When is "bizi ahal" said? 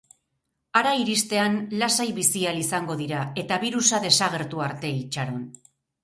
2.19-2.57